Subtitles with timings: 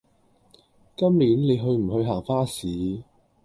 [0.97, 3.03] 今年你去唔去行花市